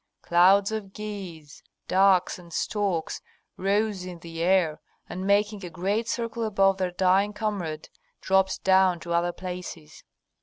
Clouds 0.23 0.71
of 0.71 0.93
geese, 0.93 1.61
ducks, 1.87 2.39
and 2.39 2.51
storks 2.51 3.21
rose 3.55 4.03
in 4.03 4.17
the 4.17 4.41
air, 4.41 4.81
and 5.07 5.27
making 5.27 5.63
a 5.63 5.69
great 5.69 6.07
circle 6.07 6.43
above 6.43 6.77
their 6.77 6.89
dying 6.89 7.33
comrade, 7.33 7.87
dropped 8.19 8.63
down 8.63 8.99
to 9.01 9.13
other 9.13 9.31
places. 9.31 10.03